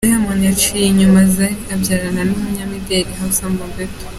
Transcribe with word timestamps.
Diamond 0.05 0.41
yaciye 0.47 0.85
inyuma 0.89 1.19
Zari 1.33 1.55
abyarana 1.73 2.21
n’umunyamideli 2.25 3.11
Hamisa 3.17 3.45
Mobetto. 3.55 4.05